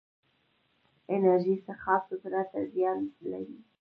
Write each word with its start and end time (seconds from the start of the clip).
انرژي 1.13 1.55
څښاک 1.65 2.05
زړه 2.21 2.41
ته 2.51 2.59
زیان 2.73 2.99
لري 3.31 3.57